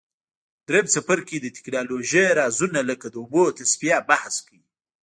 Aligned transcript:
دریم 0.67 0.85
څپرکی 0.93 1.37
د 1.41 1.47
تکنالوژۍ 1.57 2.25
رازونه 2.39 2.79
لکه 2.89 3.07
د 3.09 3.15
اوبو 3.21 3.43
تصفیه 3.57 3.97
بحث 4.09 4.35
کوي. 4.47 4.63